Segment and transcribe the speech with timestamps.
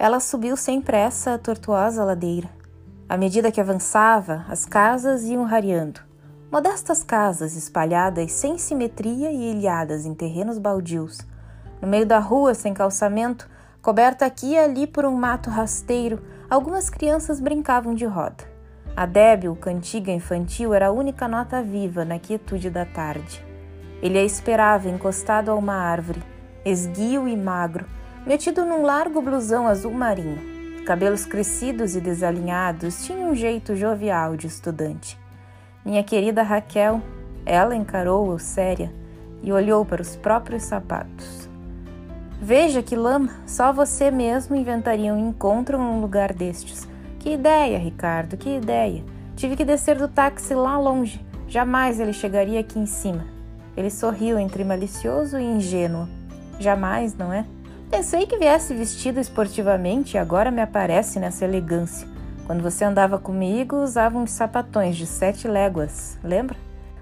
[0.00, 2.48] Ela subiu sem pressa a tortuosa ladeira.
[3.06, 6.00] À medida que avançava, as casas iam rareando.
[6.50, 11.18] Modestas casas espalhadas sem simetria e ilhadas em terrenos baldios.
[11.82, 13.46] No meio da rua, sem calçamento,
[13.82, 18.42] coberta aqui e ali por um mato rasteiro, algumas crianças brincavam de roda.
[18.96, 23.44] A débil cantiga infantil era a única nota viva na quietude da tarde.
[24.00, 26.22] Ele a esperava encostado a uma árvore,
[26.64, 27.84] esguio e magro,
[28.26, 30.38] metido num largo blusão azul marinho.
[30.84, 35.18] Cabelos crescidos e desalinhados, tinha um jeito jovial de estudante.
[35.84, 37.00] Minha querida Raquel,
[37.46, 38.92] ela encarou-o séria
[39.42, 41.48] e olhou para os próprios sapatos.
[42.42, 46.88] Veja que lama, só você mesmo inventaria um encontro num lugar destes.
[47.18, 49.04] Que ideia, Ricardo, que ideia.
[49.36, 51.24] Tive que descer do táxi lá longe.
[51.46, 53.26] Jamais ele chegaria aqui em cima.
[53.76, 56.08] Ele sorriu entre malicioso e ingênuo.
[56.58, 57.44] Jamais, não é?
[57.90, 62.06] Pensei que viesse vestido esportivamente e agora me aparece nessa elegância.
[62.46, 66.56] Quando você andava comigo, usava uns sapatões de sete léguas, lembra?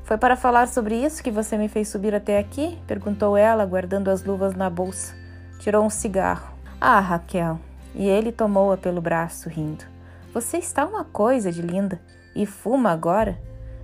[0.05, 2.79] Foi para falar sobre isso que você me fez subir até aqui?
[2.87, 5.15] perguntou ela, guardando as luvas na bolsa.
[5.61, 6.55] Tirou um cigarro.
[6.81, 7.61] Ah, Raquel.
[7.95, 9.85] E ele tomou-a pelo braço, rindo.
[10.33, 12.01] Você está uma coisa de linda.
[12.35, 13.39] E fuma agora?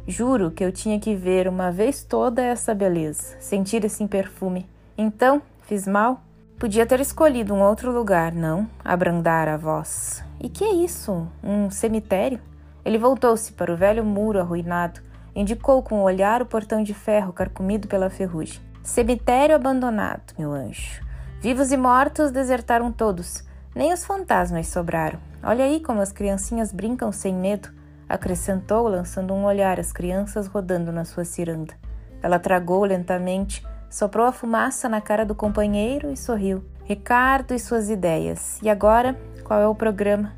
[0.08, 4.66] Juro que eu tinha que ver uma vez toda essa beleza, sentir esse perfume.
[4.96, 6.22] Então, fiz mal?
[6.58, 8.68] Podia ter escolhido um outro lugar, não?
[8.84, 10.24] Abrandar a voz.
[10.40, 11.26] E que é isso?
[11.42, 12.40] Um cemitério?
[12.84, 15.00] Ele voltou-se para o velho muro arruinado,
[15.34, 18.60] indicou com o olhar o portão de ferro carcomido pela ferrugem.
[18.82, 21.02] Cemitério abandonado, meu anjo.
[21.40, 23.42] Vivos e mortos desertaram todos.
[23.74, 25.18] Nem os fantasmas sobraram.
[25.42, 27.68] Olha aí como as criancinhas brincam sem medo,
[28.08, 31.74] acrescentou, lançando um olhar às crianças rodando na sua ciranda.
[32.22, 36.64] Ela tragou lentamente, Soprou a fumaça na cara do companheiro e sorriu.
[36.82, 38.60] Ricardo e suas ideias.
[38.60, 40.32] E agora, qual é o programa?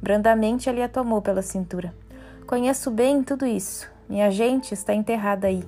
[0.00, 1.94] Brandamente ele a tomou pela cintura.
[2.46, 3.86] Conheço bem tudo isso.
[4.08, 5.62] Minha gente está enterrada aí.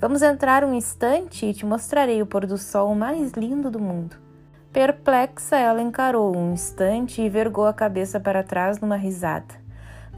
[0.00, 4.16] Vamos entrar um instante e te mostrarei o pôr do sol mais lindo do mundo.
[4.72, 9.54] Perplexa, ela encarou um instante e vergou a cabeça para trás numa risada.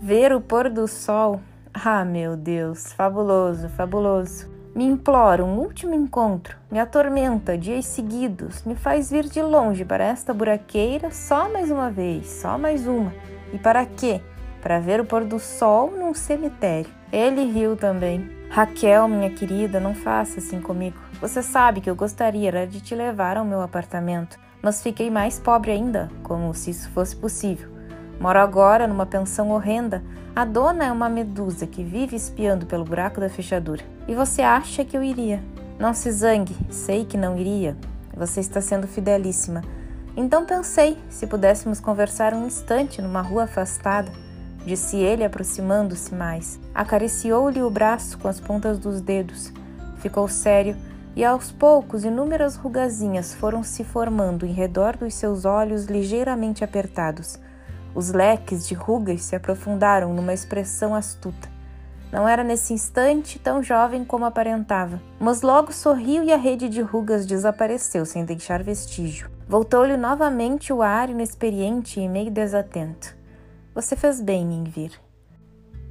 [0.01, 1.41] Ver o pôr do sol?
[1.75, 4.58] Ah, meu Deus, fabuloso, fabuloso.
[4.79, 10.05] Me implora um último encontro, me atormenta dias seguidos, me faz vir de longe para
[10.05, 13.13] esta buraqueira só mais uma vez, só mais uma.
[13.53, 14.21] E para quê?
[14.63, 16.93] Para ver o pôr do sol num cemitério.
[17.13, 18.31] Ele riu também.
[18.51, 20.97] Raquel, minha querida, não faça assim comigo.
[21.21, 25.73] Você sabe que eu gostaria de te levar ao meu apartamento, mas fiquei mais pobre
[25.73, 27.78] ainda, como se isso fosse possível.
[28.21, 30.03] Moro agora numa pensão horrenda.
[30.35, 33.83] A dona é uma medusa que vive espiando pelo buraco da fechadura.
[34.07, 35.43] E você acha que eu iria?
[35.79, 37.77] Não se zangue, sei que não iria.
[38.17, 39.63] Você está sendo fidelíssima.
[40.17, 44.11] Então pensei se pudéssemos conversar um instante numa rua afastada.
[44.67, 46.59] Disse ele, aproximando-se mais.
[46.75, 49.53] Acariciou-lhe o braço com as pontas dos dedos.
[49.99, 50.77] Ficou sério
[51.15, 57.39] e aos poucos inúmeras rugazinhas foram se formando em redor dos seus olhos ligeiramente apertados.
[57.95, 61.49] Os leques de rugas se aprofundaram numa expressão astuta.
[62.11, 66.81] Não era nesse instante tão jovem como aparentava, mas logo sorriu e a rede de
[66.81, 69.31] rugas desapareceu sem deixar vestígio.
[69.47, 73.15] Voltou-lhe novamente o ar inexperiente e meio desatento.
[73.75, 74.93] Você fez bem em vir.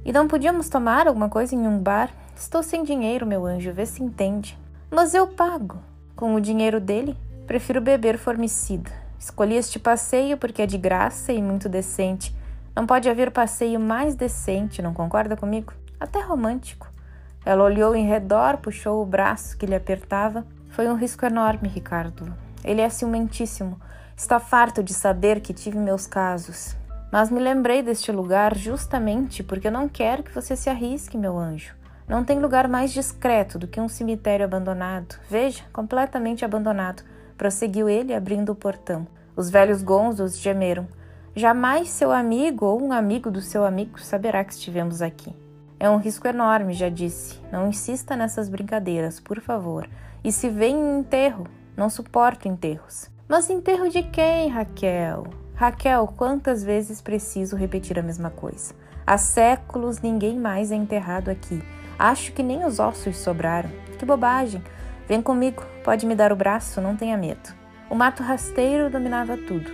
[0.04, 2.10] E não podíamos tomar alguma coisa em um bar?
[2.36, 4.58] Estou sem dinheiro, meu anjo, vê se entende.
[4.90, 5.78] Mas eu pago.
[6.16, 7.16] Com o dinheiro dele,
[7.46, 8.90] prefiro beber formicida.
[9.18, 12.34] Escolhi este passeio porque é de graça e muito decente.
[12.74, 15.72] Não pode haver passeio mais decente, não concorda comigo?
[15.98, 16.88] Até romântico.
[17.44, 20.46] Ela olhou em redor, puxou o braço que lhe apertava.
[20.70, 22.32] Foi um risco enorme, Ricardo.
[22.62, 23.80] Ele é ciumentíssimo.
[24.16, 26.76] Está farto de saber que tive meus casos.
[27.10, 31.74] Mas me lembrei deste lugar justamente porque não quero que você se arrisque, meu anjo.
[32.06, 35.16] Não tem lugar mais discreto do que um cemitério abandonado.
[35.28, 37.02] Veja, completamente abandonado
[37.38, 39.06] prosseguiu ele, abrindo o portão.
[39.36, 40.86] Os velhos gonzos gemeram.
[41.34, 45.32] Jamais seu amigo ou um amigo do seu amigo saberá que estivemos aqui.
[45.78, 47.40] É um risco enorme, já disse.
[47.52, 49.88] Não insista nessas brincadeiras, por favor.
[50.24, 51.46] E se vem em enterro,
[51.76, 53.08] não suporto enterros.
[53.28, 55.28] Mas enterro de quem, Raquel?
[55.54, 58.74] Raquel, quantas vezes preciso repetir a mesma coisa?
[59.06, 61.62] Há séculos ninguém mais é enterrado aqui.
[61.96, 63.70] Acho que nem os ossos sobraram.
[63.98, 64.62] Que bobagem!
[65.08, 67.48] Vem comigo, pode me dar o braço, não tenha medo.
[67.88, 69.70] O mato rasteiro dominava tudo.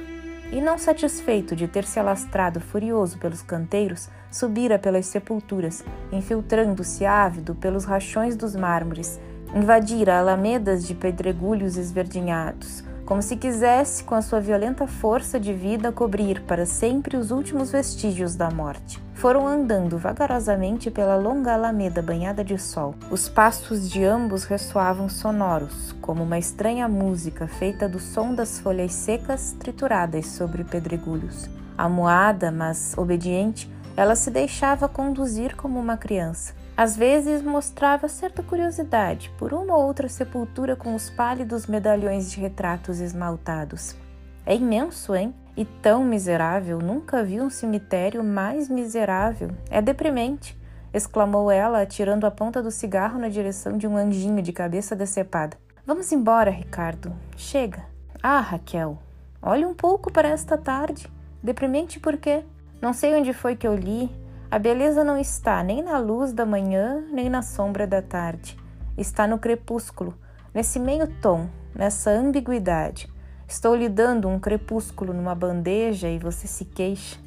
[0.52, 7.56] E não satisfeito de ter se alastrado furioso pelos canteiros, subira pelas sepulturas, infiltrando-se ávido
[7.56, 9.19] pelos rachões dos mármores,
[9.52, 15.90] invadira alamedas de pedregulhos esverdinhados, como se quisesse, com a sua violenta força de vida,
[15.90, 19.04] cobrir para sempre os últimos vestígios da morte.
[19.25, 22.94] Foram andando vagarosamente pela longa alameda banhada de sol.
[23.11, 28.93] Os passos de ambos ressoavam sonoros, como uma estranha música feita do som das folhas
[28.93, 31.49] secas trituradas sobre pedregulhos.
[31.79, 33.67] Amuada, mas obediente,
[33.97, 36.53] ela se deixava conduzir como uma criança.
[36.77, 42.38] Às vezes mostrava certa curiosidade por uma ou outra sepultura com os pálidos medalhões de
[42.41, 43.97] retratos esmaltados.
[44.44, 45.35] É imenso, hein?
[45.56, 49.51] E tão miserável, nunca vi um cemitério mais miserável.
[49.71, 50.59] É deprimente,
[50.93, 55.56] exclamou ela, atirando a ponta do cigarro na direção de um anjinho de cabeça decepada.
[55.87, 57.12] Vamos embora, Ricardo.
[57.37, 57.85] Chega.
[58.23, 58.99] Ah, Raquel,
[59.41, 61.12] olhe um pouco para esta tarde.
[61.43, 62.43] Deprimente por quê?
[62.81, 64.11] Não sei onde foi que eu li,
[64.51, 68.56] a beleza não está nem na luz da manhã, nem na sombra da tarde.
[68.97, 70.15] Está no crepúsculo,
[70.55, 73.12] nesse meio tom, nessa ambiguidade.
[73.55, 77.21] Estou lhe dando um crepúsculo numa bandeja e você se queixa.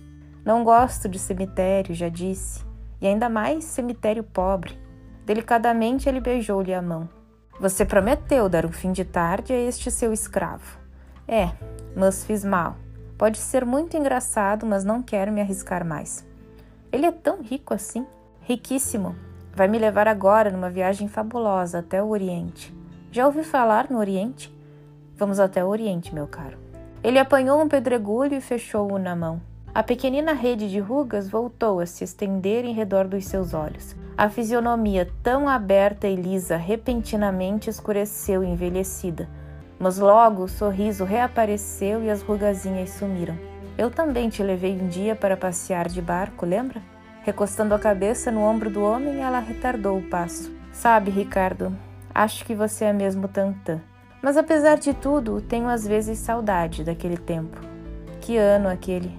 [0.44, 2.66] Não gosto de cemitério, já disse,
[3.00, 4.78] e ainda mais cemitério pobre.
[5.26, 7.08] Delicadamente ele beijou-lhe a mão.
[7.62, 10.78] Você prometeu dar um fim de tarde a este seu escravo.
[11.26, 11.50] É,
[11.96, 12.76] mas fiz mal.
[13.18, 16.28] Pode ser muito engraçado, mas não quero me arriscar mais.
[16.92, 18.06] Ele é tão rico assim,
[18.42, 19.16] riquíssimo.
[19.56, 22.76] Vai me levar agora numa viagem fabulosa até o Oriente.
[23.14, 24.57] Já ouvi falar no Oriente?
[25.18, 26.58] Vamos até o Oriente, meu caro.
[27.04, 29.42] Ele apanhou um pedregulho e fechou-o na mão.
[29.74, 33.96] A pequenina rede de rugas voltou a se estender em redor dos seus olhos.
[34.16, 39.28] A fisionomia tão aberta e lisa repentinamente escureceu envelhecida,
[39.80, 43.38] mas logo o sorriso reapareceu e as rugazinhas sumiram.
[43.78, 46.82] Eu também te levei um dia para passear de barco, lembra?
[47.24, 50.52] Recostando a cabeça no ombro do homem, ela retardou o passo.
[50.72, 51.76] Sabe, Ricardo,
[52.14, 53.82] acho que você é mesmo tantã.
[54.22, 57.60] Mas apesar de tudo, tenho às vezes saudade daquele tempo.
[58.22, 59.12] Que ano aquele!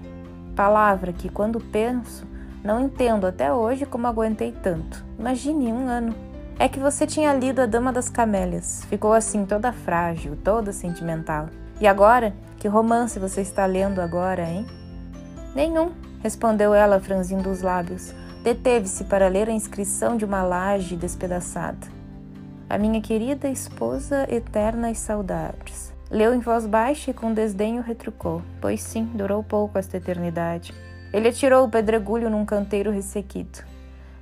[0.55, 2.27] Palavra que, quando penso,
[2.63, 5.05] não entendo até hoje como aguentei tanto.
[5.17, 6.13] Imagine um ano.
[6.59, 8.83] É que você tinha lido A Dama das Camélias.
[8.89, 11.47] Ficou assim toda frágil, toda sentimental.
[11.79, 14.65] E agora que romance você está lendo agora, hein?
[15.55, 15.91] Nenhum,
[16.21, 18.13] respondeu ela, franzindo os lábios.
[18.43, 21.87] Deteve-se para ler a inscrição de uma laje despedaçada.
[22.69, 25.91] A minha querida esposa, eternas saudades.
[26.11, 30.71] Leu em voz baixa e com desdenho retrucou: Pois sim, durou pouco esta eternidade.
[31.11, 33.63] Ele atirou o pedregulho num canteiro ressequido.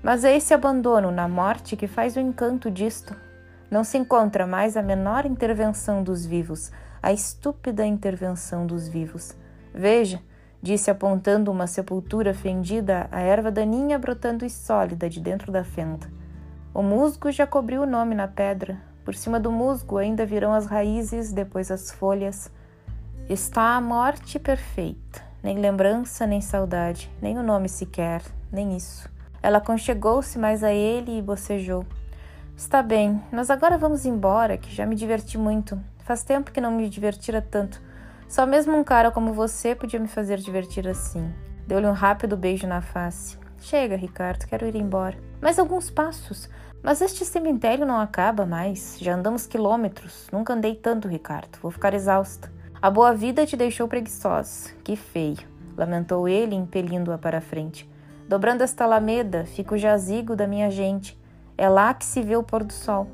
[0.01, 3.13] Mas é esse abandono na morte que faz o encanto disto.
[3.69, 6.71] Não se encontra mais a menor intervenção dos vivos,
[7.03, 9.35] a estúpida intervenção dos vivos.
[9.73, 10.21] Veja,
[10.61, 16.07] disse apontando uma sepultura fendida, a erva daninha brotando e sólida de dentro da fenda.
[16.77, 18.77] O musgo já cobriu o nome na pedra.
[19.03, 22.51] Por cima do musgo ainda virão as raízes, depois as folhas.
[23.27, 25.24] Está a morte perfeita.
[25.41, 28.21] Nem lembrança, nem saudade, nem o nome sequer,
[28.51, 29.09] nem isso.
[29.41, 31.83] Ela conchegou-se mais a ele e bocejou.
[32.56, 35.81] Está bem, mas agora vamos embora, que já me diverti muito.
[36.03, 37.81] Faz tempo que não me divertira tanto.
[38.29, 41.33] Só mesmo um cara como você podia me fazer divertir assim.
[41.65, 43.46] Deu-lhe um rápido beijo na face.
[43.59, 45.18] Chega, Ricardo, quero ir embora.
[45.42, 46.50] Mais alguns passos.
[46.83, 48.98] Mas este cemitério não acaba mais.
[49.00, 50.27] Já andamos quilômetros.
[50.31, 51.58] Nunca andei tanto, Ricardo.
[51.62, 52.51] Vou ficar exausta.
[52.81, 54.70] A boa vida te deixou preguiçosa.
[54.84, 55.48] Que feio.
[55.75, 57.89] Lamentou ele, impelindo-a para a frente.
[58.27, 61.17] Dobrando esta alameda, fica o jazigo da minha gente.
[61.58, 63.08] É lá que se vê o pôr do sol.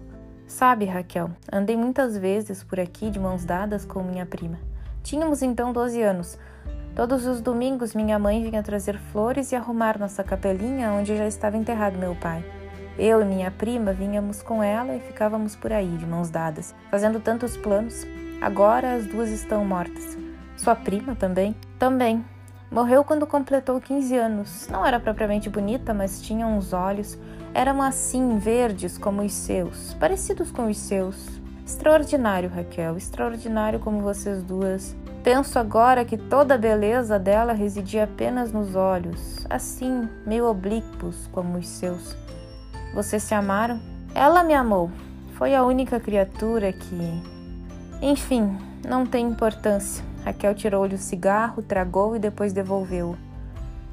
[0.47, 4.59] Sabe, Raquel, andei muitas vezes por aqui de mãos dadas com minha prima.
[5.01, 6.37] Tínhamos então 12 anos.
[6.95, 11.57] Todos os domingos minha mãe vinha trazer flores e arrumar nossa capelinha onde já estava
[11.57, 12.45] enterrado meu pai.
[12.99, 17.19] Eu e minha prima vinhamos com ela e ficávamos por aí, de mãos dadas, fazendo
[17.19, 18.05] tantos planos.
[18.39, 20.15] Agora as duas estão mortas.
[20.55, 21.55] Sua prima também?
[21.79, 22.23] Também.
[22.69, 24.67] Morreu quando completou 15 anos.
[24.69, 27.17] Não era propriamente bonita, mas tinha uns olhos
[27.55, 31.42] eram assim verdes como os seus, parecidos com os seus.
[31.65, 34.95] Extraordinário, Raquel, extraordinário como vocês duas.
[35.23, 41.57] Penso agora que toda a beleza dela residia apenas nos olhos, assim, meio oblíquos como
[41.57, 42.17] os seus.
[42.93, 43.79] Vocês se amaram?
[44.13, 44.91] Ela me amou.
[45.35, 47.23] Foi a única criatura que.
[48.01, 50.03] Enfim, não tem importância.
[50.25, 53.17] Raquel tirou-lhe o cigarro, tragou e depois devolveu-o.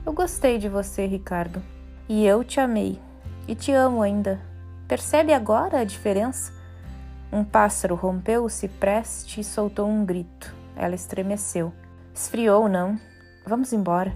[0.05, 1.63] Eu gostei de você, Ricardo.
[2.09, 3.01] E eu te amei.
[3.47, 4.41] E te amo ainda.
[4.89, 6.60] Percebe agora a diferença?
[7.33, 10.53] Um pássaro rompeu o cipreste e soltou um grito.
[10.75, 11.73] Ela estremeceu.
[12.13, 12.99] Esfriou, não?
[13.47, 14.13] Vamos embora.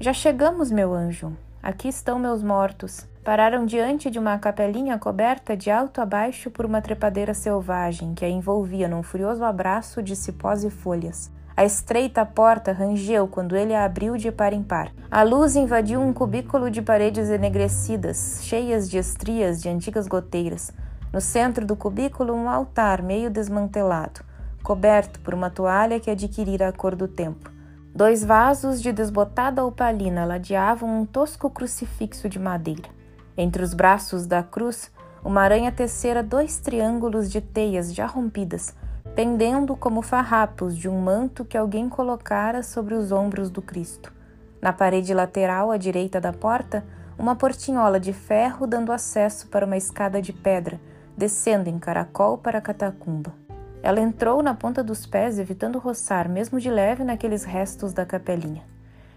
[0.00, 1.36] Já chegamos, meu anjo.
[1.62, 3.06] aqui estão meus mortos.
[3.22, 8.24] Pararam diante de uma capelinha coberta de alto a baixo por uma trepadeira selvagem que
[8.24, 11.30] a envolvia num furioso abraço de cipós e folhas.
[11.56, 14.92] A estreita porta rangeu quando ele a abriu de par em par.
[15.10, 20.72] A luz invadiu um cubículo de paredes enegrecidas, cheias de estrias de antigas goteiras.
[21.12, 24.20] No centro do cubículo, um altar meio desmantelado,
[24.62, 27.50] coberto por uma toalha que adquirira a cor do tempo.
[27.94, 32.88] Dois vasos de desbotada opalina ladeavam um tosco crucifixo de madeira.
[33.36, 34.90] Entre os braços da cruz,
[35.24, 38.74] uma aranha tecera dois triângulos de teias já rompidas,
[39.14, 44.12] pendendo como farrapos de um manto que alguém colocara sobre os ombros do Cristo.
[44.60, 46.84] Na parede lateral à direita da porta,
[47.18, 50.78] uma portinhola de ferro dando acesso para uma escada de pedra,
[51.18, 53.34] descendo em caracol para a catacumba.
[53.82, 58.62] Ela entrou na ponta dos pés, evitando roçar, mesmo de leve, naqueles restos da capelinha.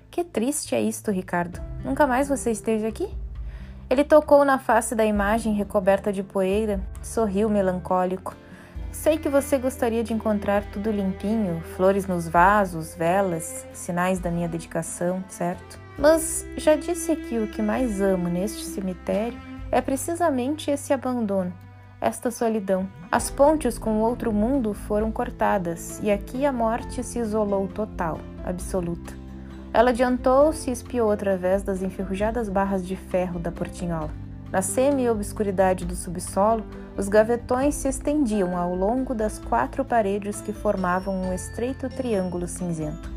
[0.10, 1.62] Que triste é isto, Ricardo.
[1.86, 3.08] Nunca mais você esteja aqui?
[3.88, 8.36] Ele tocou na face da imagem recoberta de poeira, sorriu melancólico.
[8.92, 14.48] Sei que você gostaria de encontrar tudo limpinho, flores nos vasos, velas, sinais da minha
[14.48, 15.80] dedicação, certo?
[16.00, 19.38] Mas já disse que o que mais amo neste cemitério
[19.72, 21.54] é precisamente esse abandono,
[22.02, 22.90] esta solidão.
[23.12, 28.20] As pontes com o outro mundo foram cortadas e aqui a morte se isolou total,
[28.44, 29.14] absoluta.
[29.72, 34.10] Ela adiantou-se e espiou através das enferrujadas barras de ferro da portinhola.
[34.52, 36.66] Na semi-obscuridade do subsolo,
[36.98, 43.10] os gavetões se estendiam ao longo das quatro paredes que formavam um estreito triângulo cinzento.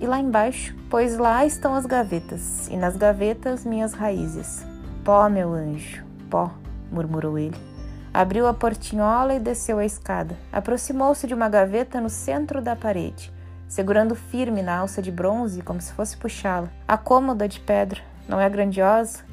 [0.00, 4.66] E lá embaixo, pois lá estão as gavetas, e nas gavetas minhas raízes.
[5.04, 6.50] Pó, meu anjo, pó,
[6.90, 7.69] murmurou ele.
[8.12, 10.36] Abriu a portinhola e desceu a escada.
[10.52, 13.32] Aproximou-se de uma gaveta no centro da parede,
[13.68, 16.68] segurando firme na alça de bronze como se fosse puxá-la.
[16.88, 19.24] A cômoda de pedra não é grandiosa?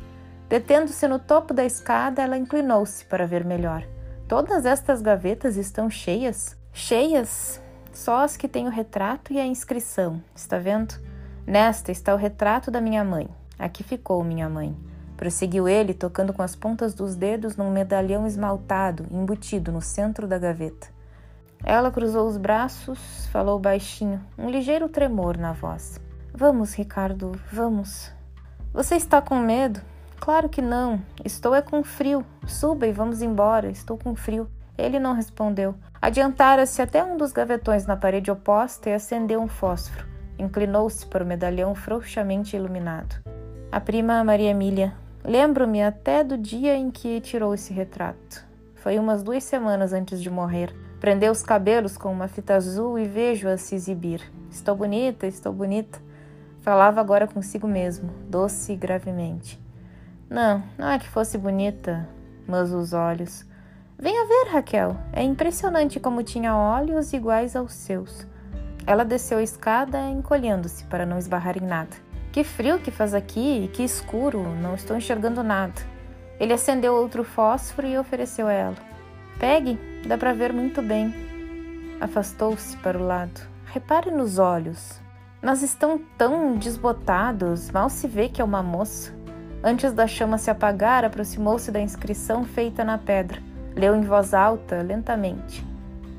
[0.48, 3.84] Detendo-se no topo da escada, ela inclinou-se para ver melhor.
[4.28, 6.56] Todas estas gavetas estão cheias?
[6.72, 7.62] Cheias?
[7.92, 10.94] Só as que têm o retrato e a inscrição, está vendo?
[11.48, 13.28] Nesta está o retrato da minha mãe.
[13.58, 14.78] Aqui ficou minha mãe.
[15.18, 20.38] Prosseguiu ele, tocando com as pontas dos dedos num medalhão esmaltado, embutido no centro da
[20.38, 20.88] gaveta.
[21.64, 26.00] Ela cruzou os braços, falou baixinho, um ligeiro tremor na voz.
[26.34, 28.12] Vamos, Ricardo, vamos.
[28.72, 29.82] Você está com medo?
[30.20, 31.02] Claro que não.
[31.26, 32.24] Estou é com frio.
[32.46, 33.72] Suba e vamos embora.
[33.72, 34.48] Estou com frio.
[34.78, 35.74] Ele não respondeu.
[36.00, 40.06] Adiantara-se até um dos gavetões na parede oposta e acendeu um fósforo.
[40.38, 43.16] Inclinou-se para o medalhão frouxamente iluminado.
[43.72, 44.94] A prima Maria Emília.
[45.28, 48.46] Lembro-me até do dia em que tirou esse retrato.
[48.76, 50.74] Foi umas duas semanas antes de morrer.
[51.02, 54.22] Prendeu os cabelos com uma fita azul e vejo-a se exibir.
[54.50, 56.00] Estou bonita, estou bonita.
[56.62, 59.60] Falava agora consigo mesmo, doce e gravemente.
[60.30, 62.08] Não, não é que fosse bonita,
[62.48, 63.46] mas os olhos.
[64.00, 64.96] Venha ver, Raquel.
[65.12, 68.26] É impressionante como tinha olhos iguais aos seus.
[68.86, 72.07] Ela desceu a escada, encolhendo-se para não esbarrar em nada.
[72.32, 75.82] Que frio que faz aqui e que escuro, não estou enxergando nada.
[76.40, 78.76] Ele acendeu outro fósforo e ofereceu a ela.
[79.40, 81.14] Pegue, dá para ver muito bem.
[82.00, 83.42] Afastou-se para o lado.
[83.66, 85.02] Repare nos olhos.
[85.42, 89.16] Mas estão tão desbotados, mal se vê que é uma moça.
[89.64, 93.42] Antes da chama se apagar, aproximou-se da inscrição feita na pedra.
[93.76, 95.66] Leu em voz alta, lentamente.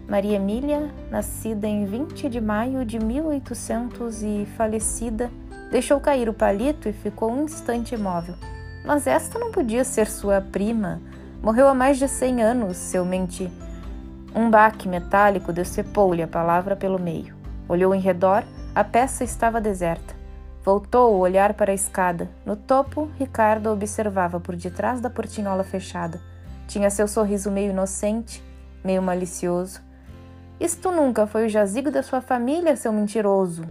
[0.09, 5.31] Maria Emília, nascida em 20 de maio de 1800 e falecida,
[5.71, 8.35] deixou cair o palito e ficou um instante imóvel.
[8.85, 11.01] Mas esta não podia ser sua prima.
[11.43, 13.51] Morreu há mais de cem anos, seu menti.
[14.35, 17.35] Um baque metálico decepou-lhe a palavra pelo meio.
[17.69, 18.45] Olhou em redor,
[18.75, 20.15] a peça estava deserta.
[20.65, 22.29] Voltou o olhar para a escada.
[22.45, 26.21] No topo, Ricardo observava por detrás da portinhola fechada.
[26.67, 28.43] Tinha seu sorriso meio inocente,
[28.85, 29.81] meio malicioso.
[30.61, 33.63] Isto nunca foi o jazigo da sua família, seu mentiroso.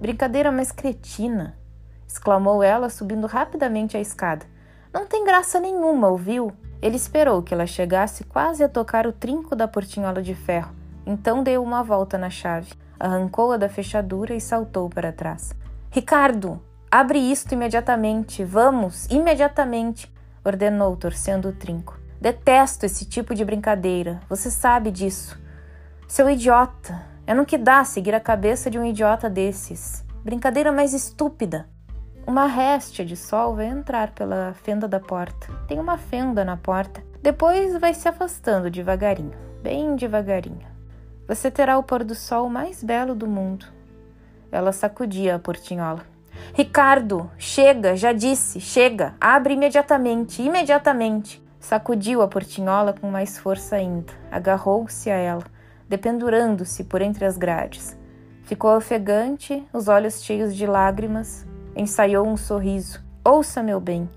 [0.00, 1.58] Brincadeira mais cretina,
[2.08, 4.46] exclamou ela, subindo rapidamente a escada.
[4.92, 6.52] Não tem graça nenhuma, ouviu?
[6.80, 10.74] Ele esperou que ela chegasse quase a tocar o trinco da portinhola de ferro.
[11.04, 15.54] Então deu uma volta na chave, arrancou-a da fechadura e saltou para trás.
[15.90, 20.10] Ricardo, abre isto imediatamente, vamos, imediatamente,
[20.42, 21.98] ordenou, torcendo o trinco.
[22.20, 25.38] Detesto esse tipo de brincadeira, você sabe disso.
[26.08, 30.04] Seu idiota, é no que dá seguir a cabeça de um idiota desses.
[30.24, 31.68] Brincadeira mais estúpida.
[32.26, 35.46] Uma réstia de sol vai entrar pela fenda da porta.
[35.68, 37.00] Tem uma fenda na porta.
[37.22, 40.66] Depois vai se afastando devagarinho, bem devagarinho.
[41.28, 43.64] Você terá o pôr do sol mais belo do mundo.
[44.50, 46.04] Ela sacudia a portinhola.
[46.52, 51.40] Ricardo, chega, já disse, chega, abre imediatamente, imediatamente.
[51.60, 55.44] Sacudiu a portinhola com mais força ainda, agarrou-se a ela,
[55.90, 57.98] dependurando-se por entre as grades.
[58.44, 61.44] Ficou ofegante, os olhos cheios de lágrimas,
[61.74, 63.02] ensaiou um sorriso.
[63.24, 64.08] Ouça, meu bem.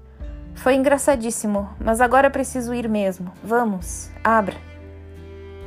[0.53, 3.33] Foi engraçadíssimo, mas agora preciso ir mesmo.
[3.43, 4.55] Vamos, abra.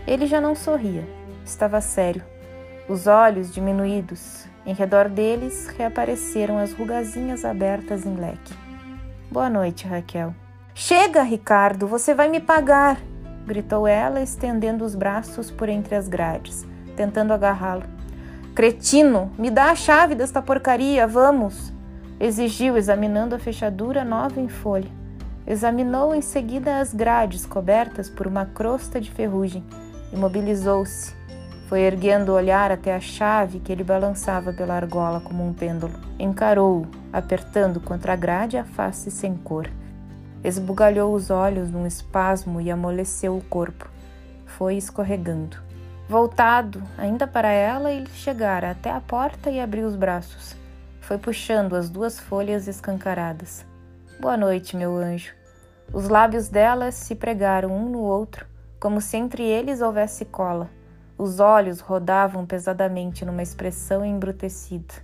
[0.06, 1.04] Ele já não sorria,
[1.44, 2.22] estava sério.
[2.88, 8.54] Os olhos diminuídos, em redor deles reapareceram as rugazinhas abertas em leque.
[9.28, 10.32] Boa noite, Raquel.
[10.72, 12.96] Chega, Ricardo, você vai me pagar!
[13.46, 17.84] Gritou ela, estendendo os braços por entre as grades, tentando agarrá-lo.
[18.54, 21.72] Cretino, me dá a chave desta porcaria, vamos!
[22.18, 24.90] exigiu, examinando a fechadura nova em folha.
[25.46, 29.62] Examinou em seguida as grades cobertas por uma crosta de ferrugem.
[30.12, 31.14] Imobilizou-se,
[31.68, 35.92] foi erguendo o olhar até a chave que ele balançava pela argola como um pêndulo.
[36.18, 39.68] Encarou-o, apertando contra a grade a face sem cor.
[40.46, 43.90] Esbugalhou os olhos num espasmo e amoleceu o corpo.
[44.46, 45.56] Foi escorregando.
[46.08, 50.54] Voltado, ainda para ela, ele chegara até a porta e abriu os braços.
[51.00, 53.66] Foi puxando as duas folhas escancaradas.
[54.20, 55.34] Boa noite, meu anjo.
[55.92, 58.46] Os lábios dela se pregaram um no outro,
[58.78, 60.70] como se entre eles houvesse cola.
[61.18, 64.94] Os olhos rodavam pesadamente numa expressão embrutecida.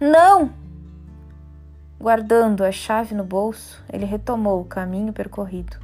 [0.00, 0.52] Não!
[2.04, 5.78] Guardando a chave no bolso, ele retomou o caminho percorrido.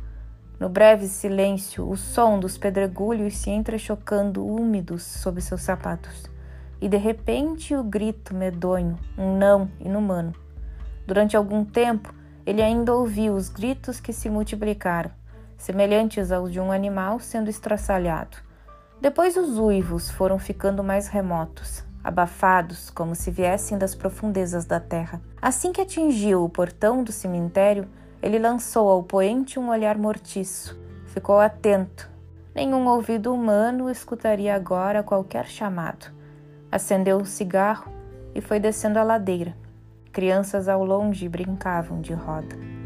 [0.58, 6.26] No breve silêncio, o som dos pedregulhos se entrechocando úmidos sob seus sapatos.
[6.78, 10.34] E de repente o grito medonho, um não inumano.
[11.06, 12.12] Durante algum tempo,
[12.44, 15.10] ele ainda ouviu os gritos que se multiplicaram,
[15.56, 18.36] semelhantes aos de um animal sendo estraçalhado.
[19.00, 25.20] Depois os uivos foram ficando mais remotos, abafados como se viessem das profundezas da terra.
[25.40, 27.86] Assim que atingiu o portão do cemitério,
[28.22, 30.78] ele lançou ao poente um olhar mortiço.
[31.06, 32.10] Ficou atento.
[32.54, 36.12] Nenhum ouvido humano escutaria agora qualquer chamado.
[36.70, 37.90] Acendeu um cigarro
[38.34, 39.56] e foi descendo a ladeira.
[40.12, 42.79] Crianças ao longe brincavam de roda.